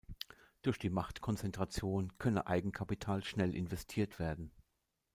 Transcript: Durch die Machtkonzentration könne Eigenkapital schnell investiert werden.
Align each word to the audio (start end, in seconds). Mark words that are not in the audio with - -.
Durch 0.63 0.79
die 0.79 0.89
Machtkonzentration 0.89 2.17
könne 2.17 2.47
Eigenkapital 2.47 3.23
schnell 3.23 3.53
investiert 3.53 4.17
werden. 4.17 4.49